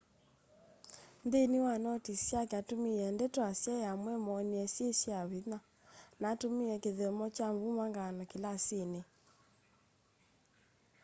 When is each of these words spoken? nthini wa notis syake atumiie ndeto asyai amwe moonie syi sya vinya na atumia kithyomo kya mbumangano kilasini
nthini 1.25 1.59
wa 1.65 1.73
notis 1.85 2.19
syake 2.27 2.55
atumiie 2.61 3.05
ndeto 3.15 3.39
asyai 3.51 3.83
amwe 3.93 4.13
moonie 4.25 4.63
syi 4.73 4.85
sya 5.01 5.19
vinya 5.31 5.59
na 6.19 6.25
atumia 6.33 6.75
kithyomo 6.83 7.25
kya 7.35 7.47
mbumangano 7.53 8.23
kilasini 8.31 9.01